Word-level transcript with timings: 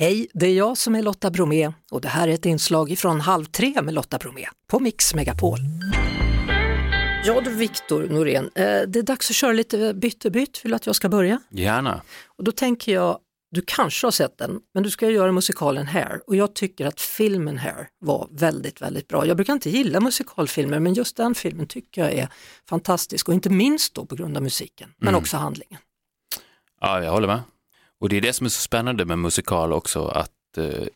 Hej, 0.00 0.26
det 0.34 0.46
är 0.46 0.54
jag 0.54 0.78
som 0.78 0.94
är 0.94 1.02
Lotta 1.02 1.30
Bromé 1.30 1.72
och 1.90 2.00
det 2.00 2.08
här 2.08 2.28
är 2.28 2.32
ett 2.32 2.46
inslag 2.46 2.98
från 2.98 3.20
Halv 3.20 3.44
tre 3.44 3.82
med 3.82 3.94
Lotta 3.94 4.18
Bromé 4.18 4.46
på 4.70 4.78
Mix 4.80 5.14
Megapol. 5.14 5.58
Ja 7.24 7.40
du 7.40 7.54
Viktor 7.54 8.08
Norén, 8.10 8.44
eh, 8.54 8.62
det 8.64 8.98
är 8.98 9.02
dags 9.02 9.30
att 9.30 9.36
köra 9.36 9.52
lite 9.52 9.94
byttebytt. 9.94 10.64
Vill 10.64 10.70
du 10.70 10.76
att 10.76 10.86
jag 10.86 10.96
ska 10.96 11.08
börja? 11.08 11.40
Gärna. 11.50 12.02
Och 12.26 12.44
då 12.44 12.52
tänker 12.52 12.92
jag, 12.92 13.18
du 13.50 13.62
kanske 13.66 14.06
har 14.06 14.12
sett 14.12 14.38
den, 14.38 14.60
men 14.74 14.82
du 14.82 14.90
ska 14.90 15.10
göra 15.10 15.32
musikalen 15.32 15.86
Hair 15.86 16.20
och 16.26 16.36
jag 16.36 16.54
tycker 16.54 16.86
att 16.86 17.00
filmen 17.00 17.58
Hair 17.58 17.88
var 18.00 18.28
väldigt, 18.30 18.82
väldigt 18.82 19.08
bra. 19.08 19.26
Jag 19.26 19.36
brukar 19.36 19.52
inte 19.52 19.70
gilla 19.70 20.00
musikalfilmer, 20.00 20.80
men 20.80 20.94
just 20.94 21.16
den 21.16 21.34
filmen 21.34 21.66
tycker 21.66 22.00
jag 22.02 22.12
är 22.12 22.28
fantastisk 22.68 23.28
och 23.28 23.34
inte 23.34 23.50
minst 23.50 23.94
då 23.94 24.06
på 24.06 24.14
grund 24.14 24.36
av 24.36 24.42
musiken, 24.42 24.90
men 24.98 25.08
Mm. 25.08 25.18
också 25.20 25.36
handlingen. 25.36 25.80
Ja, 26.80 27.04
jag 27.04 27.12
håller 27.12 27.26
med. 27.28 27.40
Och 28.00 28.08
det 28.08 28.16
är 28.16 28.20
det 28.20 28.32
som 28.32 28.46
är 28.46 28.50
så 28.50 28.60
spännande 28.60 29.04
med 29.04 29.18
musikal 29.18 29.72
också, 29.72 30.06
att 30.06 30.58
eh, 30.58 30.86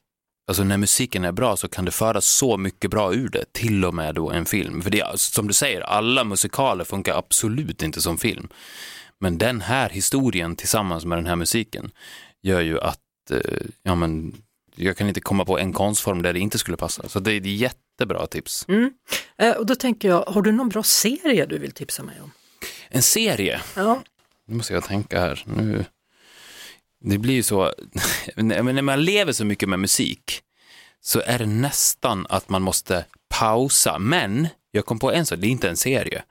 alltså 0.49 0.65
när 0.65 0.77
musiken 0.77 1.25
är 1.25 1.33
bra 1.33 1.57
så 1.57 1.69
kan 1.69 1.85
det 1.85 1.91
föras 1.91 2.27
så 2.27 2.57
mycket 2.57 2.91
bra 2.91 3.15
ur 3.15 3.29
det, 3.29 3.53
till 3.53 3.85
och 3.85 3.95
med 3.95 4.15
då 4.15 4.31
en 4.31 4.47
film. 4.47 4.83
För 4.83 4.91
det 4.91 5.01
är 5.01 5.17
som 5.17 5.49
du 5.49 5.55
säger, 5.55 5.81
alla 5.81 6.25
musikaler 6.25 6.85
funkar 6.85 7.19
absolut 7.19 7.83
inte 7.83 8.03
som 8.03 8.19
film. 8.19 8.49
Men 9.21 9.39
den 9.39 9.61
här 9.61 9.89
historien 9.89 10.57
tillsammans 10.57 11.05
med 11.05 11.19
den 11.19 11.27
här 11.27 11.37
musiken 11.37 11.91
gör 12.43 12.61
ju 12.61 12.81
att, 12.81 12.99
eh, 13.31 13.61
ja 13.83 13.95
men, 13.95 14.35
jag 14.77 14.97
kan 14.97 15.09
inte 15.09 15.21
komma 15.21 15.45
på 15.45 15.59
en 15.59 15.73
konstform 15.73 16.23
där 16.23 16.33
det 16.33 16.41
inte 16.41 16.59
skulle 16.59 16.77
passa. 16.77 17.09
Så 17.09 17.21
det 17.21 17.33
är 17.33 17.37
ett 17.37 17.47
jättebra 17.47 18.27
tips. 18.27 18.69
Mm. 18.69 18.93
Eh, 19.39 19.53
och 19.57 19.67
då 19.67 19.75
tänker 19.75 20.09
jag, 20.09 20.23
har 20.23 20.43
du 20.43 20.53
någon 20.53 20.69
bra 20.69 20.83
serie 20.83 21.47
du 21.47 21.59
vill 21.59 21.73
tipsa 21.73 22.03
mig 22.03 22.21
om? 22.23 22.31
En 22.89 23.03
serie, 23.03 23.61
Ja, 23.77 24.03
Nu 24.49 24.57
måste 24.57 24.75
jag 24.75 24.85
tänka 24.85 25.21
här. 25.21 25.43
Nu. 25.47 25.85
Det 27.07 27.19
blir 27.19 27.35
ju 27.35 27.43
så, 27.43 27.73
när 28.37 28.83
man 28.83 29.05
lever 29.05 29.33
så 29.33 29.45
mycket 29.45 29.69
med 29.69 29.79
musik 29.79 30.43
så 31.01 31.23
är 31.27 31.39
det 31.39 31.47
nästan 31.47 32.27
att 32.29 32.49
man 32.49 32.63
måste 32.63 33.05
pausa. 33.29 33.99
Men 33.99 34.49
jag 34.71 34.87
kom 34.87 34.99
på 34.99 35.13
en 35.13 35.27
sak, 35.27 35.39
det 35.39 35.47
är 35.47 35.51
inte 35.51 35.69
en 35.69 35.77
serie. 35.77 36.23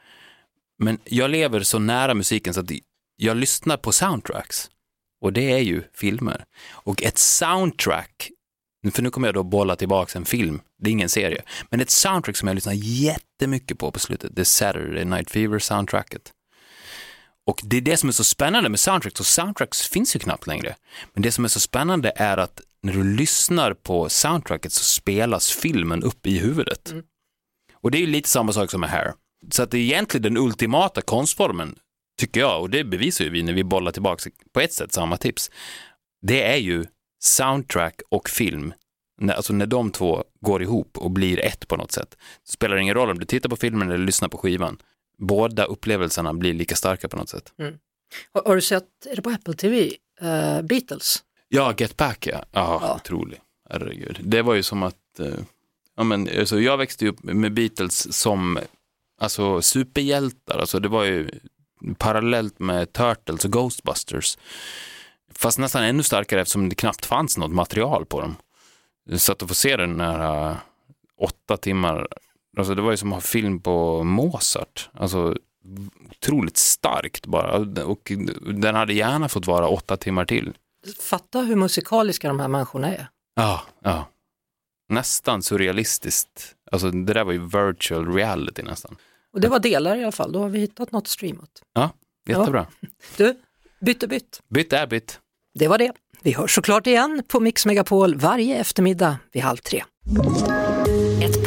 Men 0.79 0.97
jag 1.03 1.29
lever 1.29 1.63
så 1.63 1.79
nära 1.79 2.13
musiken 2.13 2.53
så 2.53 2.59
att 2.59 2.71
jag 3.15 3.37
lyssnar 3.37 3.77
på 3.77 3.91
soundtracks. 3.91 4.69
Och 5.21 5.33
det 5.33 5.51
är 5.51 5.59
ju 5.59 5.83
filmer. 5.93 6.45
Och 6.69 7.03
ett 7.03 7.17
soundtrack, 7.17 8.31
för 8.91 9.01
nu 9.01 9.09
kommer 9.09 9.27
jag 9.27 9.35
då 9.35 9.43
bolla 9.43 9.75
tillbaka 9.75 10.19
en 10.19 10.25
film, 10.25 10.61
det 10.81 10.89
är 10.89 10.91
ingen 10.91 11.09
serie, 11.09 11.43
men 11.69 11.81
ett 11.81 11.89
soundtrack 11.89 12.37
som 12.37 12.47
jag 12.47 12.55
lyssnar 12.55 12.73
jättemycket 12.73 13.77
på 13.77 13.91
på 13.91 13.99
slutet, 13.99 14.35
det 14.35 14.41
är 14.41 14.45
Saturday 14.45 15.05
Night 15.05 15.31
Fever 15.31 15.59
soundtracket. 15.59 16.31
Och 17.45 17.61
det 17.63 17.77
är 17.77 17.81
det 17.81 17.97
som 17.97 18.09
är 18.09 18.13
så 18.13 18.23
spännande 18.23 18.69
med 18.69 18.79
soundtracks, 18.79 19.19
och 19.19 19.25
soundtracks 19.25 19.81
finns 19.87 20.15
ju 20.15 20.19
knappt 20.19 20.47
längre. 20.47 20.75
Men 21.13 21.23
det 21.23 21.31
som 21.31 21.43
är 21.43 21.49
så 21.49 21.59
spännande 21.59 22.13
är 22.15 22.37
att 22.37 22.61
när 22.83 22.93
du 22.93 23.03
lyssnar 23.03 23.73
på 23.73 24.09
soundtracket 24.09 24.73
så 24.73 24.83
spelas 24.83 25.51
filmen 25.51 26.03
upp 26.03 26.27
i 26.27 26.37
huvudet. 26.37 26.93
Och 27.81 27.91
det 27.91 27.97
är 27.97 27.99
ju 27.99 28.07
lite 28.07 28.29
samma 28.29 28.53
sak 28.53 28.71
som 28.71 28.81
med 28.81 28.89
Hair. 28.89 29.13
Så 29.51 29.63
att 29.63 29.71
det 29.71 29.77
är 29.77 29.81
egentligen 29.81 30.23
den 30.23 30.37
ultimata 30.37 31.01
konstformen, 31.01 31.75
tycker 32.19 32.39
jag, 32.39 32.61
och 32.61 32.69
det 32.69 32.83
bevisar 32.83 33.25
ju 33.25 33.31
vi 33.31 33.43
när 33.43 33.53
vi 33.53 33.63
bollar 33.63 33.91
tillbaka 33.91 34.29
på 34.53 34.59
ett 34.59 34.73
sätt 34.73 34.93
samma 34.93 35.17
tips. 35.17 35.51
Det 36.21 36.43
är 36.43 36.57
ju 36.57 36.85
soundtrack 37.23 38.01
och 38.11 38.29
film. 38.29 38.73
Alltså 39.35 39.53
när 39.53 39.65
de 39.65 39.91
två 39.91 40.23
går 40.41 40.63
ihop 40.63 40.97
och 40.97 41.11
blir 41.11 41.39
ett 41.39 41.67
på 41.67 41.77
något 41.77 41.91
sätt. 41.91 42.17
Det 42.45 42.51
spelar 42.51 42.77
ingen 42.77 42.95
roll 42.95 43.09
om 43.09 43.19
du 43.19 43.25
tittar 43.25 43.49
på 43.49 43.55
filmen 43.55 43.91
eller 43.91 44.05
lyssnar 44.05 44.29
på 44.29 44.37
skivan. 44.37 44.77
Båda 45.17 45.65
upplevelserna 45.65 46.33
blir 46.33 46.53
lika 46.53 46.75
starka 46.75 47.07
på 47.07 47.17
något 47.17 47.29
sätt. 47.29 47.53
har, 48.33 48.41
har 48.45 48.55
du 48.55 48.61
sett, 48.61 48.87
är 49.11 49.15
det 49.15 49.21
på 49.21 49.29
Apple 49.29 49.53
TV, 49.53 49.91
eh, 50.21 50.61
Beatles? 50.61 51.23
Ja, 51.49 51.73
Get 51.77 51.97
Back 51.97 52.27
ja. 52.27 52.45
Ja, 52.51 52.79
Ja. 52.81 52.95
otrolig. 52.95 53.39
Herregud. 53.69 54.19
Det 54.23 54.41
var 54.41 54.53
ju 54.53 54.63
som 54.63 54.83
att, 54.83 55.19
eh, 55.19 55.27
ja 55.97 56.03
men 56.03 56.29
alltså, 56.39 56.59
jag 56.59 56.77
växte 56.77 57.07
upp 57.07 57.23
med 57.23 57.53
Beatles 57.53 58.13
som, 58.17 58.59
alltså 59.21 59.61
superhjältar, 59.61 60.57
alltså 60.59 60.79
det 60.79 60.87
var 60.87 61.03
ju 61.03 61.29
parallellt 61.97 62.59
med 62.59 62.93
Turtles 62.93 63.45
och 63.45 63.51
Ghostbusters. 63.51 64.37
Fast 65.35 65.57
nästan 65.59 65.83
ännu 65.83 66.03
starkare 66.03 66.41
eftersom 66.41 66.69
det 66.69 66.75
knappt 66.75 67.05
fanns 67.05 67.37
något 67.37 67.51
material 67.51 68.05
på 68.05 68.21
dem. 68.21 68.35
Så 69.17 69.31
att 69.31 69.39
få 69.47 69.53
se 69.53 69.75
den 69.77 69.99
här 70.01 70.49
eh, 70.51 70.57
åtta 71.17 71.57
timmar, 71.57 72.07
alltså 72.57 72.75
det 72.75 72.81
var 72.81 72.91
ju 72.91 72.97
som 72.97 73.09
att 73.09 73.15
ha 73.15 73.21
film 73.21 73.59
på 73.59 74.03
Mozart. 74.03 74.89
Alltså 74.93 75.37
otroligt 76.11 76.57
starkt 76.57 77.25
bara. 77.25 77.57
Och 77.85 78.11
den 78.53 78.75
hade 78.75 78.93
gärna 78.93 79.29
fått 79.29 79.47
vara 79.47 79.67
åtta 79.67 79.97
timmar 79.97 80.25
till. 80.25 80.53
Fatta 80.99 81.41
hur 81.41 81.55
musikaliska 81.55 82.27
de 82.27 82.39
här 82.39 82.47
människorna 82.47 82.87
är. 82.95 83.07
Ja, 83.35 83.61
ja. 83.83 84.07
Nästan 84.89 85.43
surrealistiskt. 85.43 86.55
Alltså 86.71 86.91
det 86.91 87.13
där 87.13 87.23
var 87.23 87.31
ju 87.31 87.39
virtual 87.39 88.13
reality 88.13 88.63
nästan. 88.63 88.95
Och 89.33 89.41
det 89.41 89.47
var 89.47 89.59
delar 89.59 89.95
i 89.95 90.03
alla 90.03 90.11
fall, 90.11 90.31
då 90.31 90.39
har 90.39 90.49
vi 90.49 90.59
hittat 90.59 90.91
något 90.91 91.07
streamat. 91.07 91.49
Ja, 91.73 91.89
jättebra. 92.29 92.67
Du, 93.17 93.35
bytte 93.81 94.07
bytt. 94.07 94.41
Bytt 94.49 94.73
är 94.73 94.87
bytt. 94.87 95.19
Det 95.59 95.67
var 95.67 95.77
det. 95.77 95.91
Vi 96.21 96.31
hörs 96.31 96.55
såklart 96.55 96.87
igen 96.87 97.23
på 97.27 97.39
Mix 97.39 97.65
Megapol 97.65 98.15
varje 98.15 98.57
eftermiddag 98.57 99.17
vid 99.31 99.43
halv 99.43 99.57
tre. 99.57 99.83